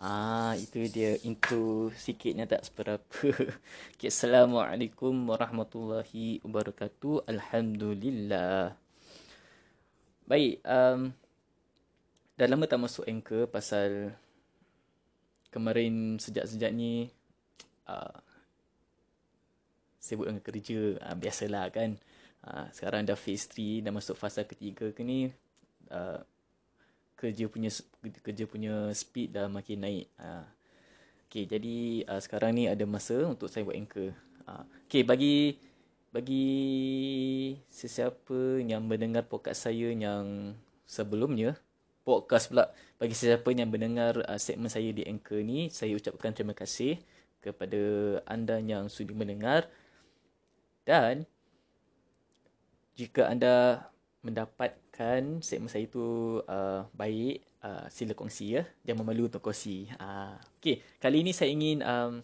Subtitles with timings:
[0.00, 3.04] Ah, itu dia intro sikitnya tak seberapa.
[4.00, 7.28] Okay, Assalamualaikum warahmatullahi wabarakatuh.
[7.28, 8.80] Alhamdulillah.
[10.24, 11.12] Baik, um,
[12.32, 14.16] dah lama tak masuk anchor pasal
[15.52, 17.12] kemarin sejak-sejak ni
[17.84, 18.16] uh,
[20.00, 20.96] sibuk dengan kerja.
[20.96, 22.00] Uh, biasalah kan.
[22.40, 25.28] Uh, sekarang dah phase 3, dah masuk fasa ketiga ke ni.
[25.92, 26.24] Uh,
[27.20, 27.68] kerja punya
[28.24, 30.08] kerja punya speed dah makin naik.
[30.16, 30.48] Ha.
[31.28, 34.16] Okay, jadi uh, sekarang ni ada masa untuk saya buat anchor.
[34.48, 34.64] Ha.
[34.88, 35.60] Okay, bagi
[36.10, 36.48] bagi
[37.68, 40.56] sesiapa yang mendengar podcast saya yang
[40.88, 41.60] sebelumnya,
[42.02, 46.56] podcast pula, bagi sesiapa yang mendengar uh, segmen saya di anchor ni, saya ucapkan terima
[46.56, 46.96] kasih
[47.44, 47.78] kepada
[48.24, 49.68] anda yang sudi mendengar.
[50.88, 51.28] Dan
[52.96, 53.86] jika anda
[54.20, 58.62] mendapatkan segmen saya itu uh, baik, uh, sila kongsi ya.
[58.84, 59.88] Jangan malu untuk kongsi.
[59.96, 62.20] Uh, okay, kali ini saya ingin um,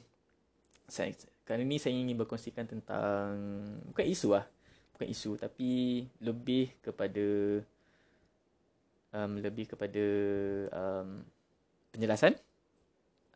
[0.85, 1.17] saya,
[1.49, 3.33] kali ini saya ingin berkongsikan tentang
[3.89, 4.45] bukan isu lah,
[4.93, 7.27] bukan isu tapi lebih kepada
[9.17, 10.05] um, lebih kepada
[10.77, 11.25] um,
[11.97, 12.37] penjelasan.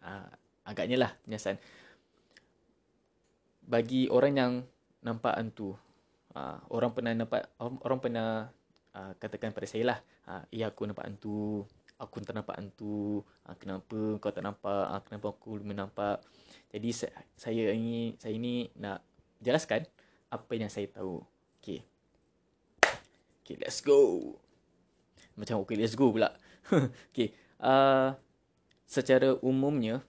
[0.05, 0.29] Uh,
[0.69, 1.57] agaknya lah penjelasan.
[3.65, 4.53] Bagi orang yang
[5.01, 5.79] nampak hantu,
[6.35, 8.29] uh, orang pernah nampak orang, orang pernah
[8.95, 9.99] uh, katakan pada saya lah
[10.31, 11.67] uh, ya aku nampak hantu
[12.01, 16.25] aku tak nampak hantu uh, kenapa kau tak nampak uh, kenapa aku belum nampak?
[16.73, 16.89] Jadi
[17.37, 19.05] saya, ini saya ini nak
[19.43, 19.85] jelaskan
[20.31, 21.21] apa yang saya tahu.
[21.61, 21.85] Okey.
[23.43, 24.33] Okey let's go.
[25.37, 26.33] Macam okey let's go pula.
[27.13, 28.17] Okey uh,
[28.89, 30.01] secara umumnya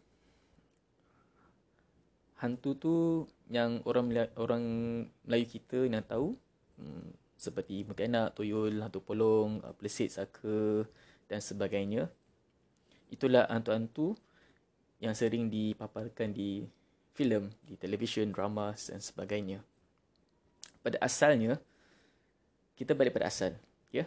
[2.41, 2.95] hantu tu
[3.53, 4.63] yang orang orang
[5.29, 6.33] Melayu kita yang tahu
[6.81, 10.85] hmm, seperti mutianak, tuyul, hantu polong, uh, pelesit, saka
[11.29, 12.09] dan sebagainya.
[13.13, 14.17] Itulah hantu-hantu
[15.01, 16.65] yang sering dipaparkan di
[17.17, 19.61] filem, di televisyen, drama dan sebagainya.
[20.85, 21.57] Pada asalnya,
[22.77, 23.57] kita balik pada asal.
[23.89, 24.05] Ya?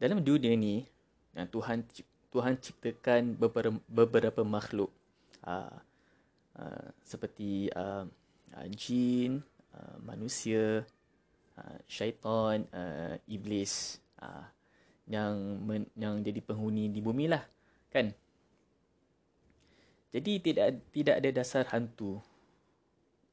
[0.00, 0.88] Dalam dunia ni,
[1.32, 1.84] Tuhan
[2.32, 4.88] Tuhan ciptakan beberapa, beberapa makhluk.
[5.44, 5.76] Uh,
[6.58, 8.04] uh, seperti uh,
[8.56, 9.40] uh, jin,
[9.72, 10.84] uh, manusia,
[11.56, 14.46] uh, syaitan, uh, iblis uh,
[15.08, 17.42] yang men, yang jadi penghuni di bumi lah,
[17.92, 18.12] kan?
[20.12, 22.20] Jadi tidak tidak ada dasar hantu.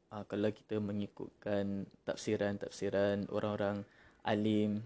[0.09, 3.85] Uh, kalau kita mengikutkan tafsiran-tafsiran orang-orang
[4.25, 4.81] alim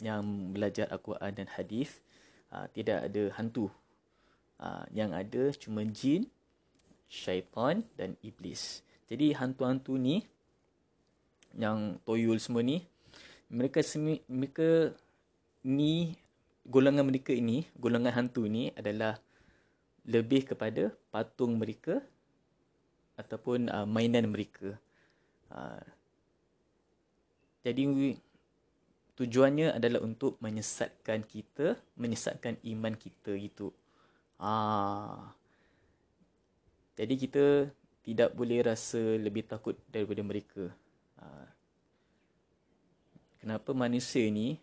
[0.00, 2.00] yang belajar Al-Quran dan hadis,
[2.54, 3.68] uh, tidak ada hantu.
[4.56, 6.30] Uh, yang ada cuma jin,
[7.14, 8.82] syaitan dan iblis.
[9.06, 10.26] Jadi hantu-hantu ni
[11.54, 12.82] yang toyol semua ni
[13.46, 14.90] mereka semi, mereka
[15.62, 16.18] ni
[16.66, 19.14] golongan mereka ini, golongan hantu ni adalah
[20.02, 22.02] lebih kepada patung mereka
[23.14, 24.74] ataupun uh, mainan mereka.
[25.54, 25.86] Uh,
[27.62, 27.86] jadi
[29.14, 33.70] tujuannya adalah untuk menyesatkan kita, menyesatkan iman kita gitu.
[34.36, 35.32] Ah,
[36.94, 37.44] jadi kita
[38.06, 40.70] tidak boleh rasa lebih takut daripada mereka.
[41.18, 41.26] Ha.
[43.42, 44.60] Kenapa manusia ni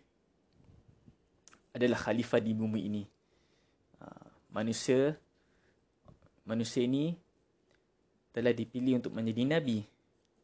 [1.76, 3.04] adalah khalifah di bumi ini?
[4.00, 4.06] Ha.
[4.56, 5.18] Manusia
[6.48, 7.14] manusia ni
[8.32, 9.84] telah dipilih untuk menjadi nabi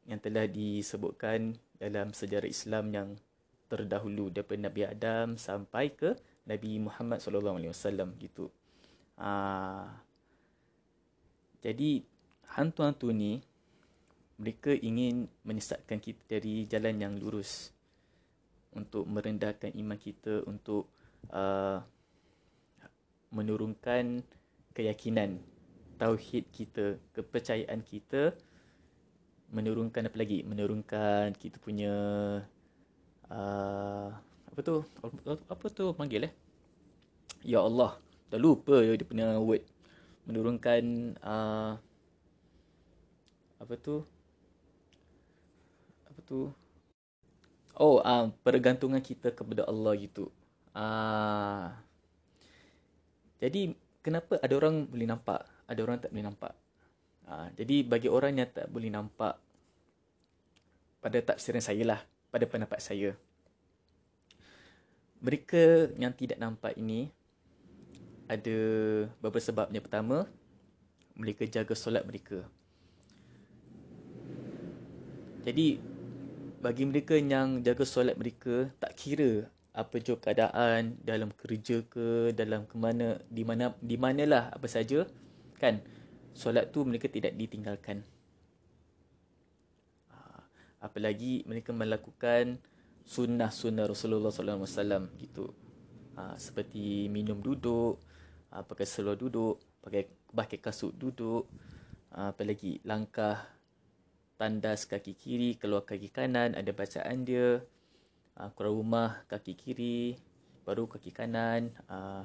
[0.05, 3.09] yang telah disebutkan dalam sejarah Islam yang
[3.69, 6.17] terdahulu daripada Nabi Adam sampai ke
[6.49, 8.49] Nabi Muhammad sallallahu alaihi wasallam gitu.
[9.21, 10.08] Ah
[11.59, 12.07] jadi
[12.55, 13.43] hantu-hantu ni
[14.39, 17.75] mereka ingin menyesatkan kita dari jalan yang lurus.
[18.71, 20.87] Untuk merendahkan iman kita untuk
[21.35, 21.83] uh,
[23.35, 24.23] menurunkan
[24.71, 25.43] keyakinan
[25.99, 28.31] tauhid kita kepercayaan kita
[29.51, 30.47] menurunkan apa lagi?
[30.47, 31.95] Menurunkan kita punya
[33.27, 34.09] uh,
[34.47, 34.87] apa tu?
[35.51, 36.33] Apa tu panggil eh?
[37.43, 37.99] Ya Allah
[38.29, 39.65] dah lupa dia punya word
[40.29, 41.81] menurunkan uh,
[43.59, 44.05] apa tu?
[46.05, 46.53] Apa tu?
[47.81, 50.29] Oh uh, pergantungan kita kepada Allah gitu.
[50.77, 51.73] Uh,
[53.41, 53.73] jadi
[54.05, 55.49] kenapa ada orang boleh nampak?
[55.65, 56.53] Ada orang tak boleh nampak.
[57.25, 59.41] Uh, jadi bagi orang yang tak boleh nampak
[61.01, 63.17] pada tafsiran saya lah pada pendapat saya
[65.19, 67.11] mereka yang tidak nampak ini
[68.29, 68.59] ada
[69.19, 69.73] beberapa sebab.
[69.73, 70.29] Yang pertama,
[71.17, 72.45] mereka jaga solat mereka.
[75.43, 75.81] Jadi,
[76.61, 79.49] bagi mereka yang jaga solat mereka, tak kira
[79.79, 85.07] apa je keadaan dalam kerja ke dalam ke mana di mana di manalah apa saja
[85.63, 85.79] kan
[86.35, 88.03] solat tu mereka tidak ditinggalkan
[90.11, 90.43] ah,
[90.83, 92.59] apalagi mereka melakukan
[93.07, 95.45] sunnah-sunnah Rasulullah sallallahu alaihi wasallam gitu
[96.19, 98.03] ha, seperti minum duduk
[98.53, 101.49] ha, pakai seluar duduk pakai pakai kasut duduk.
[102.13, 103.41] Ha, apalagi langkah
[104.39, 107.65] tandas kaki kiri keluar kaki kanan ada bacaan dia.
[108.39, 110.15] Uh, keluar rumah kaki kiri
[110.63, 111.75] baru kaki kanan.
[111.91, 112.23] Uh,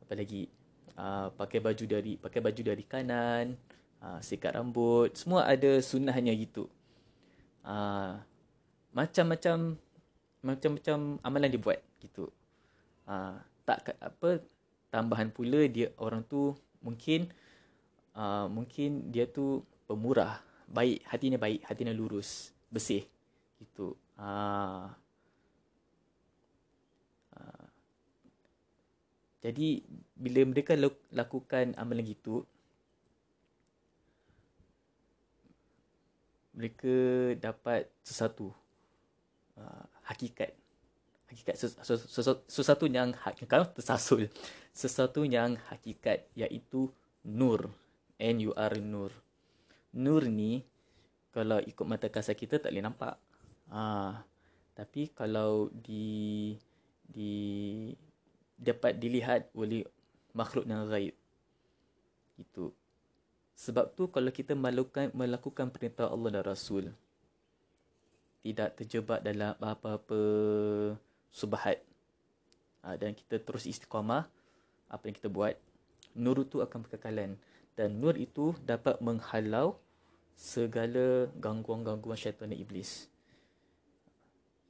[0.00, 0.48] apa lagi?
[0.92, 3.58] Uh, pakai baju dari pakai baju dari kanan.
[4.00, 5.12] Uh, sikat rambut.
[5.12, 6.72] Semua ada sunnahnya gitu.
[7.62, 8.16] Uh,
[8.96, 9.76] macam-macam
[10.42, 12.32] macam-macam amalan dibuat gitu.
[13.04, 14.42] Uh, tak apa
[14.92, 16.52] tambahan pula dia orang tu
[16.84, 17.32] mungkin
[18.12, 23.08] uh, mungkin dia tu pemurah baik hatinya baik hatinya lurus bersih
[23.56, 23.96] gitu.
[24.20, 24.92] Ah.
[27.32, 27.66] Uh,
[29.42, 29.82] Jadi
[30.14, 30.78] bila mereka
[31.10, 32.46] lakukan amalan gitu
[36.54, 36.94] mereka
[37.42, 38.54] dapat sesuatu
[39.58, 40.54] uh, hakikat
[41.32, 41.56] hakikat
[42.46, 43.16] sesuatu, yang
[43.48, 44.28] kalau tersasul
[44.76, 46.92] sesuatu yang hakikat iaitu
[47.24, 47.72] nur
[48.20, 49.12] n u r nur
[49.96, 50.62] nur ni
[51.32, 53.16] kalau ikut mata kasar kita tak boleh nampak
[53.72, 54.20] ah
[54.76, 56.52] tapi kalau di
[57.04, 57.32] di
[58.56, 59.84] dapat dilihat oleh
[60.32, 61.12] makhluk yang gaib.
[62.40, 62.72] Itu.
[63.52, 66.90] Sebab tu kalau kita melakukan melakukan perintah Allah dan Rasul
[68.42, 70.18] tidak terjebak dalam apa-apa
[71.32, 71.80] subhat.
[72.84, 74.28] Ha, dan kita terus istiqamah
[74.92, 75.56] apa yang kita buat.
[76.12, 77.40] Nur itu akan berkekalan
[77.72, 79.80] dan nur itu dapat menghalau
[80.36, 83.08] segala gangguan-gangguan syaitan dan iblis.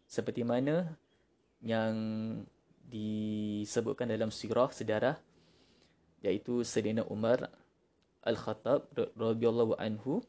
[0.06, 0.94] Seperti mana
[1.64, 1.94] yang
[2.86, 5.16] disebutkan dalam sirah sejarah
[6.22, 7.48] iaitu Sayyidina Umar
[8.22, 10.22] Al-Khattab radhiyallahu anhu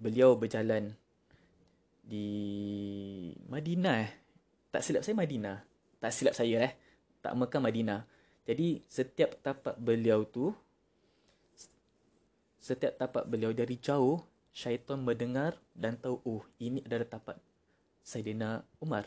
[0.00, 0.94] beliau berjalan
[2.00, 2.28] di
[3.50, 4.21] Madinah
[4.72, 5.62] tak silap saya Madinah
[6.00, 6.72] tak silap saya eh
[7.20, 8.00] tak Mekah Madinah
[8.48, 10.50] jadi setiap tapak beliau tu
[12.58, 17.36] setiap tapak beliau dari jauh syaitan mendengar dan tahu oh ini adalah tapak
[18.02, 19.06] Sayyidina Umar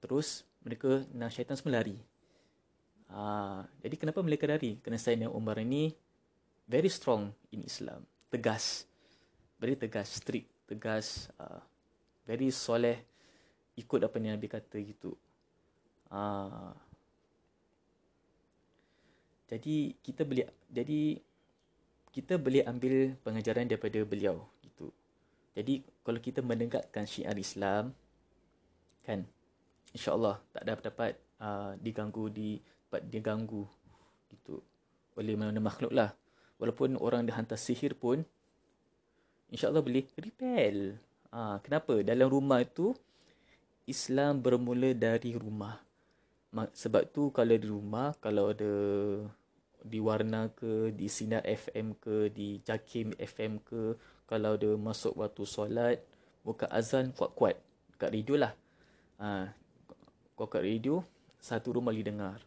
[0.00, 1.96] terus mereka nak syaitan semua lari.
[3.08, 4.76] Ha, jadi kenapa mereka lari?
[4.84, 5.96] Kerana Sayyidina Umar ini
[6.68, 8.04] very strong in Islam.
[8.28, 8.84] Tegas.
[9.56, 11.32] Very tegas, strict, tegas.
[11.40, 11.64] Uh,
[12.28, 13.00] very soleh.
[13.78, 15.14] Ikut apa yang Nabi kata gitu.
[16.10, 16.74] Ha,
[19.46, 21.00] jadi kita boleh jadi
[22.10, 24.90] kita boleh ambil pengajaran daripada beliau gitu.
[25.54, 27.94] Jadi kalau kita mendengarkan syiar Islam
[29.06, 29.24] kan
[29.96, 33.64] insyaallah tak dapat dapat uh, diganggu di dapat diganggu
[34.28, 34.60] gitu
[35.16, 36.12] oleh mana-mana makhluk lah
[36.60, 38.20] walaupun orang dah hantar sihir pun
[39.48, 41.00] insyaallah boleh repel
[41.32, 42.92] uh, kenapa dalam rumah itu
[43.88, 45.80] Islam bermula dari rumah.
[46.52, 48.72] Sebab tu kalau di rumah kalau ada
[49.80, 53.96] di warna ke di sinar FM ke di Jakim FM ke
[54.28, 55.96] kalau ada masuk waktu solat
[56.44, 57.56] buka azan kuat-kuat.
[57.96, 58.52] Kat radio lah.
[59.18, 59.50] Ha,
[60.36, 61.02] kau kat radio
[61.40, 62.38] satu rumah boleh dengar.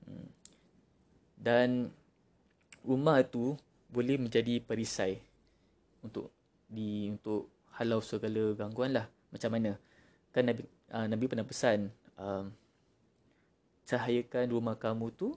[0.00, 0.26] Hmm.
[1.40, 1.92] dan
[2.82, 3.54] rumah tu
[3.92, 5.20] boleh menjadi perisai
[6.02, 6.32] untuk
[6.66, 9.06] di untuk halau segala gangguan lah.
[9.30, 9.78] Macam mana
[10.30, 10.62] kan nabi
[10.94, 12.50] uh, nabi pernah pesan um,
[13.86, 15.34] cahayakan rumah kamu tu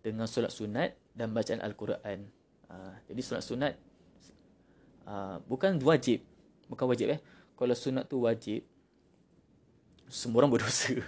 [0.00, 2.26] dengan solat sunat dan bacaan al-Quran
[2.70, 3.74] uh, jadi solat sunat
[5.04, 6.22] uh, bukan wajib
[6.70, 7.20] bukan wajib eh
[7.60, 8.64] kalau sunat tu wajib
[10.10, 10.98] semua orang berdosa.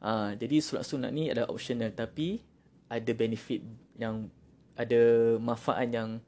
[0.00, 2.40] Ha, jadi solat sunat ni adalah optional tapi
[2.88, 3.60] ada benefit
[4.00, 4.32] yang
[4.74, 6.18] ada manfaat yang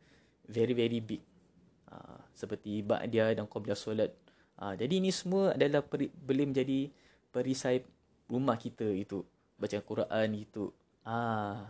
[0.44, 1.24] very very big.
[1.88, 4.12] Ha, seperti ba'diyah dan qabliyah solat.
[4.62, 6.86] Ha, jadi ini semua adalah peri, boleh menjadi
[7.34, 7.82] perisai
[8.30, 9.26] rumah kita itu.
[9.58, 10.70] Baca Quran itu.
[11.02, 11.66] Ha.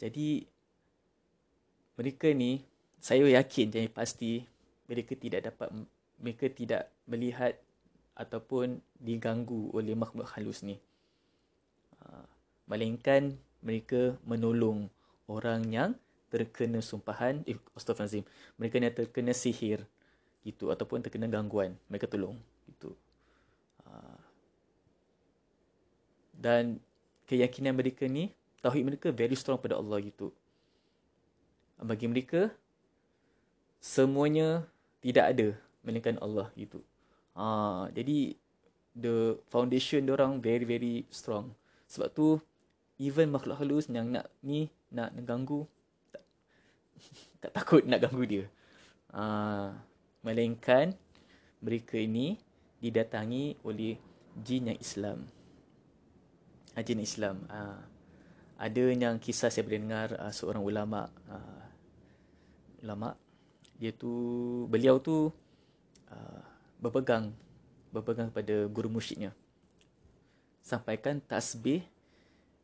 [0.00, 0.48] Jadi
[2.00, 2.64] mereka ni
[2.96, 4.48] saya yakin jadi pasti
[4.88, 5.68] mereka tidak dapat
[6.16, 7.60] mereka tidak melihat
[8.16, 10.80] ataupun diganggu oleh makhluk halus ni.
[12.00, 12.24] Ha,
[12.72, 14.88] melainkan mereka menolong
[15.28, 15.90] orang yang
[16.32, 18.24] terkena sumpahan, eh, astagfirullahaladzim,
[18.56, 19.84] mereka yang terkena sihir
[20.46, 22.38] gitu ataupun terkena gangguan, mereka tolong
[22.70, 22.94] gitu.
[23.82, 24.14] Ha,
[26.38, 26.78] dan
[27.26, 28.30] keyakinan mereka ni,
[28.62, 30.30] tauhid mereka very strong pada Allah gitu.
[31.82, 32.54] Bagi mereka,
[33.82, 34.62] semuanya
[35.02, 35.48] tidak ada
[35.82, 36.78] melainkan Allah gitu.
[37.34, 38.38] Ha, jadi
[38.96, 41.52] the foundation orang very very strong.
[41.90, 42.38] Sebab tu
[42.96, 45.68] even makhluk halus yang nak ni nak ganggu
[46.14, 46.22] tak,
[47.42, 48.44] tak takut nak ganggu dia.
[49.12, 49.76] Uh,
[50.26, 50.90] melainkan
[51.62, 52.34] mereka ini
[52.82, 53.94] didatangi oleh
[54.42, 55.18] jin yang Islam.
[56.74, 57.46] Uh, jin Islam.
[57.46, 57.78] Uh,
[58.58, 61.06] ada yang kisah saya pernah dengar uh, seorang ulama
[62.80, 63.18] ulama
[63.76, 64.12] dia tu
[64.72, 65.28] beliau tu
[66.80, 67.34] berpegang
[67.92, 69.36] berpegang pada guru musyidnya
[70.64, 71.84] sampaikan tasbih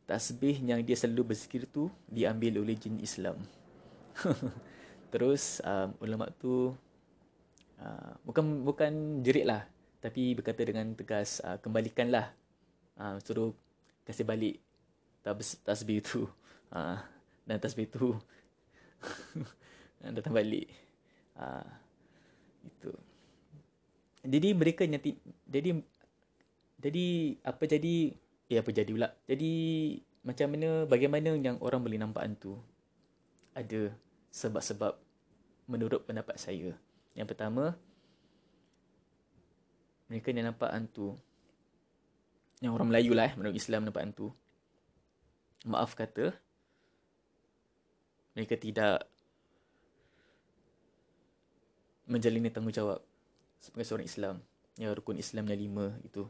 [0.09, 3.39] tasbih yang dia selalu berzikir tu diambil oleh jin Islam
[5.13, 6.73] terus um, ulama tu
[7.81, 9.63] uh, bukan bukan jerit lah
[10.03, 12.35] tapi berkata dengan tegas uh, kembalikanlah.
[12.99, 13.55] Uh, suruh
[14.03, 14.59] kasih balik
[15.63, 16.27] tasbih tu.
[16.75, 16.99] Uh,
[17.47, 18.19] dan tasbih tu
[20.15, 20.67] datang balik.
[21.39, 21.63] Uh,
[22.67, 22.91] itu.
[24.27, 25.15] Jadi mereka nyati
[25.47, 25.79] jadi
[26.83, 27.05] jadi
[27.47, 27.95] apa jadi
[28.51, 29.09] eh apa jadi pula?
[29.23, 29.51] Jadi
[30.23, 32.59] macam mana bagaimana yang orang boleh nampak hantu?
[33.55, 33.95] Ada
[34.35, 34.99] sebab-sebab
[35.71, 36.75] menurut pendapat saya
[37.13, 37.77] yang pertama
[40.09, 41.17] mereka yang nampak hantu.
[42.61, 44.29] Yang orang Melayu lah eh, menurut Islam nampak hantu.
[45.65, 46.35] Maaf kata
[48.33, 49.05] mereka tidak
[52.09, 52.99] menjalani tanggungjawab
[53.61, 54.35] sebagai seorang Islam.
[54.77, 56.25] Yang rukun Islam yang lima itu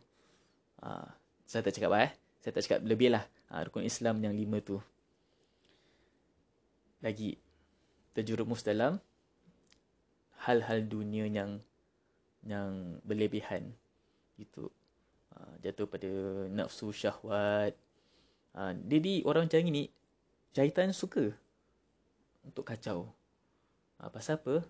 [0.83, 1.07] ha,
[1.47, 2.11] saya tak cakap lah eh.
[2.43, 3.23] Saya tak cakap lebih lah.
[3.51, 4.79] Ha, rukun Islam yang lima tu.
[7.03, 7.35] Lagi
[8.15, 8.99] terjerumus dalam
[10.43, 11.63] hal-hal dunia yang
[12.43, 13.71] yang berlebihan
[14.35, 14.67] itu
[15.31, 16.11] ha, jatuh pada
[16.51, 17.73] nafsu syahwat
[18.53, 19.89] Ha, jadi orang macam ni
[20.53, 21.33] syaitan suka
[22.45, 23.09] untuk kacau.
[23.97, 24.61] Ha, pasal apa?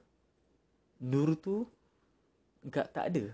[1.03, 1.67] Nur tu
[2.63, 3.25] enggak tak ada.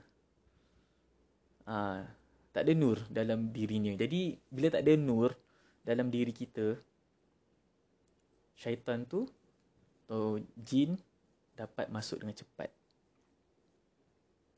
[2.49, 3.93] Tak ada nur dalam dirinya.
[3.93, 5.37] Jadi bila tak ada nur
[5.85, 6.73] dalam diri kita,
[8.57, 9.29] syaitan tu
[10.09, 10.97] atau jin
[11.59, 12.71] dapat masuk dengan cepat.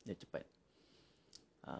[0.06, 0.46] Dia cepat.
[1.66, 1.74] Ha,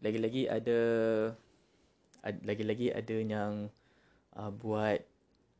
[0.00, 0.78] lagi-lagi ada
[2.24, 3.68] lagi-lagi ada yang
[4.40, 5.04] uh, buat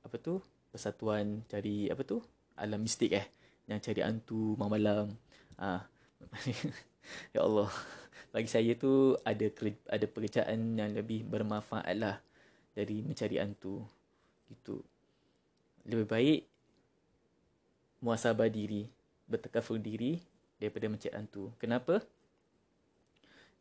[0.08, 0.40] apa tu?
[0.72, 2.24] Persatuan cari apa tu?
[2.56, 3.28] Alam mistik eh?
[3.68, 5.12] Yang cari hantu malam-malam.
[5.60, 5.84] Ah.
[7.36, 7.68] Ya Allah.
[8.32, 9.44] Bagi saya tu ada
[9.92, 12.16] ada pekerjaan yang lebih bermanfaat lah
[12.72, 13.84] dari mencari hantu.
[14.48, 14.80] Gitu.
[15.84, 16.40] Lebih baik
[18.04, 18.84] muasabah diri
[19.24, 20.20] bertakafur diri
[20.60, 22.04] daripada mencari hantu kenapa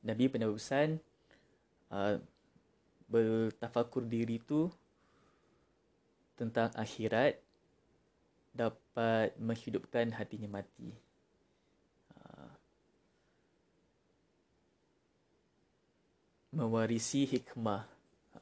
[0.03, 0.99] Nabi pernah berpesan
[1.87, 2.19] uh,
[3.07, 4.67] bertafakur diri tu
[6.35, 7.39] tentang akhirat
[8.53, 10.91] dapat menghidupkan hatinya mati.
[12.13, 12.51] Uh,
[16.53, 17.87] mewarisi hikmah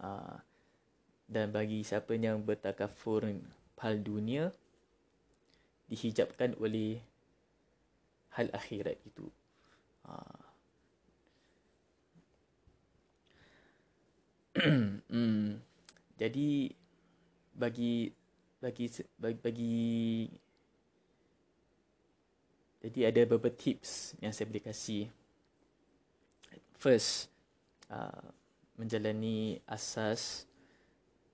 [0.02, 0.36] uh,
[1.30, 3.30] dan bagi siapa yang bertakafur
[3.82, 4.54] hal dunia
[5.92, 7.04] dihijabkan oleh
[8.32, 9.28] hal akhirat itu.
[10.08, 10.40] Uh,
[15.12, 15.60] hmm.
[16.16, 16.72] Jadi
[17.52, 18.08] bagi
[18.64, 18.86] bagi
[19.20, 19.80] bagi, bagi
[22.82, 25.06] jadi ada beberapa tips yang saya boleh kasih.
[26.82, 27.30] First,
[27.94, 28.26] uh,
[28.74, 30.50] menjalani asas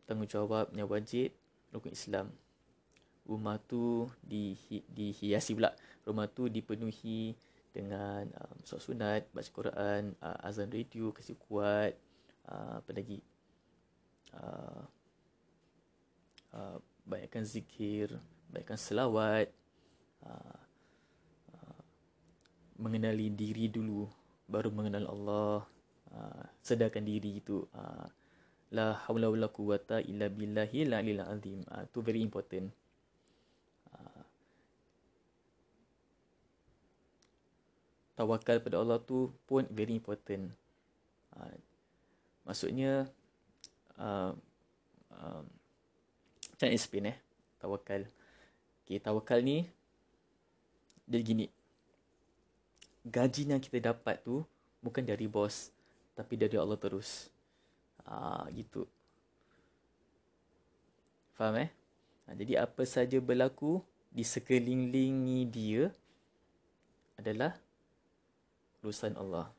[0.03, 1.31] tanggungjawab yang wajib
[1.71, 2.27] rukun Islam.
[3.27, 4.55] Rumah tu di,
[4.87, 5.75] dihiasi pula.
[6.07, 7.35] Rumah tu dipenuhi
[7.75, 11.93] dengan um, solat sunat, baca Quran, uh, azan radio, kasih kuat,
[12.47, 13.19] Ah, apa lagi?
[14.31, 14.83] Uh,
[16.55, 18.11] uh, banyakkan zikir
[18.51, 19.51] banyakkan selawat
[20.23, 20.59] uh,
[21.51, 21.81] uh,
[22.79, 24.07] mengenali diri dulu
[24.47, 25.59] baru mengenal Allah
[26.11, 28.07] uh, sedarkan diri itu uh,
[28.71, 31.59] la haula wala quwata illa billahi la ilaha azim.
[31.67, 32.71] Uh, tu very important
[38.17, 40.49] tawakal pada Allah tu pun very important.
[41.37, 41.53] Uh,
[42.47, 43.11] Maksudnya
[43.99, 44.31] uh,
[45.11, 45.41] uh,
[46.55, 47.17] Macam explain eh
[47.59, 48.07] Tawakal.
[48.87, 49.67] Okay tawakal ni
[51.03, 51.51] Dia gini.
[53.03, 54.47] Gaji yang kita dapat tu
[54.79, 55.75] Bukan dari bos
[56.15, 57.27] Tapi dari Allah terus.
[58.07, 58.87] Uh, Gitu.
[61.35, 61.69] Faham eh?
[62.31, 65.91] Uh, Jadi apa saja berlaku Di sekelilingi dia
[67.19, 67.66] Adalah
[68.87, 69.51] Urusan Allah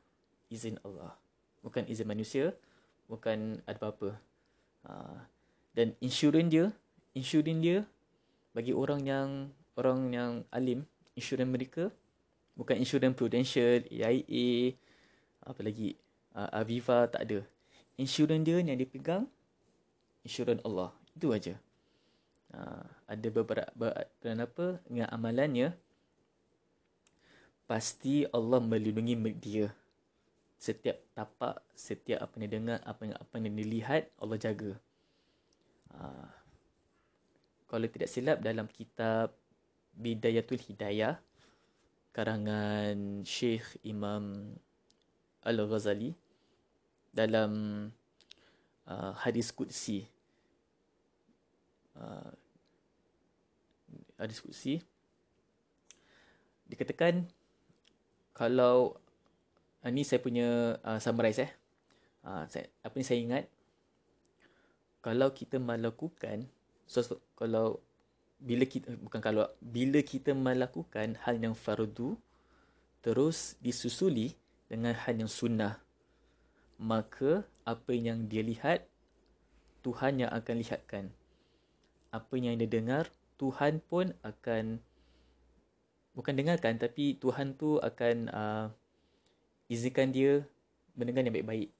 [0.49, 1.13] Izin Allah
[1.61, 2.57] Bukan izin manusia
[3.09, 4.15] bukan ada apa-apa.
[4.85, 5.17] Uh,
[5.73, 6.65] dan insurans dia,
[7.17, 7.83] insurans dia
[8.53, 9.29] bagi orang yang
[9.73, 10.85] orang yang alim,
[11.17, 11.89] insurans mereka
[12.59, 14.75] Bukan insurans Prudential, AIA,
[15.47, 15.95] apa lagi,
[16.35, 17.39] uh, Aviva, tak ada.
[17.95, 19.31] Insurans dia yang dia pegang,
[20.27, 20.91] insurans Allah.
[21.15, 21.55] Itu aja.
[22.51, 25.71] Uh, ada beberapa, apa, dengan amalannya,
[27.69, 29.69] pasti Allah melindungi dia.
[30.57, 34.73] Setiap tapak, setiap apa yang dia dengar, apa yang, apa yang dia lihat, Allah jaga.
[35.93, 36.29] Uh,
[37.69, 39.37] kalau tidak silap dalam kitab
[39.93, 41.21] Bidayatul Hidayah
[42.09, 44.57] karangan Syekh Imam
[45.45, 46.17] Al-Ghazali
[47.13, 47.51] dalam
[48.89, 50.05] uh, hadis qudsi
[51.97, 52.33] uh,
[54.17, 54.81] hadis qudsi
[56.69, 57.25] dikatakan
[58.39, 58.95] kalau
[59.83, 61.51] uh, ni saya punya uh, summarize eh.
[62.23, 63.45] Uh, saya, apa ni saya ingat?
[65.03, 66.47] Kalau kita melakukan
[66.87, 67.03] so,
[67.35, 67.83] kalau
[68.39, 72.15] bila kita bukan kalau bila kita melakukan hal yang fardu
[73.03, 74.39] terus disusuli
[74.71, 75.83] dengan hal yang sunnah
[76.79, 78.87] maka apa yang dia lihat
[79.83, 81.05] Tuhan yang akan lihatkan.
[82.11, 84.79] Apa yang dia dengar Tuhan pun akan
[86.19, 88.67] bukan dengarkan tapi Tuhan tu akan uh,
[89.71, 90.43] izinkan dia
[90.99, 91.71] mendengar yang baik-baik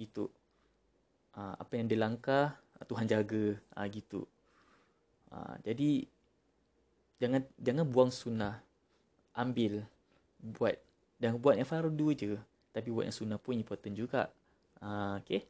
[0.00, 0.32] itu
[1.36, 2.56] uh, apa yang dia langkah
[2.88, 4.24] Tuhan jaga uh, gitu
[5.34, 6.06] Ha, jadi
[7.18, 8.62] jangan jangan buang sunnah.
[9.34, 9.82] Ambil
[10.38, 10.78] buat
[11.18, 12.38] dan buat yang fardu je.
[12.70, 14.30] Tapi buat yang sunnah pun important juga.
[14.78, 15.42] Ha, okay.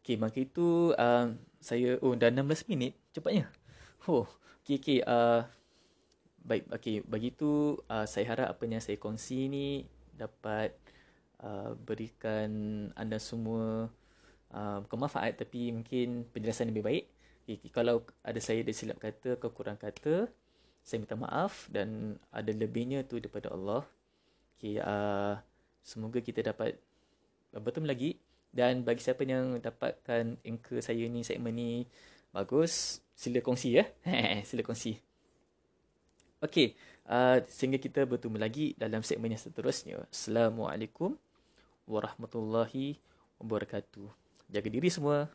[0.00, 3.50] Okay, maka itu uh, saya, oh dah 16 minit cepatnya.
[4.08, 4.24] Oh,
[4.64, 4.98] okay, okay.
[5.04, 5.44] Uh,
[6.40, 7.04] baik, okay.
[7.04, 9.84] Bagi itu uh, saya harap apa yang saya kongsi ni
[10.16, 10.72] dapat
[11.44, 12.48] uh, berikan
[12.96, 13.92] anda semua
[14.56, 17.04] uh, bukan manfaat tapi mungkin penjelasan lebih baik.
[17.44, 20.30] Okay, kalau ada saya ada silap kata kurang kata,
[20.80, 23.84] saya minta maaf dan ada lebihnya tu daripada Allah.
[24.56, 25.36] Okay, uh,
[25.84, 26.80] semoga kita dapat
[27.52, 28.10] bertemu lagi
[28.48, 31.84] dan bagi siapa yang dapatkan anchor saya ni segmen ni
[32.30, 33.84] bagus, sila kongsi ya.
[34.48, 34.96] sila kongsi.
[36.40, 36.72] Okey,
[37.04, 40.08] uh, sehingga kita bertemu lagi dalam segmen yang seterusnya.
[40.08, 41.20] Assalamualaikum
[41.84, 42.96] warahmatullahi
[43.36, 44.08] wabarakatuh.
[44.48, 45.28] Jaga diri semua.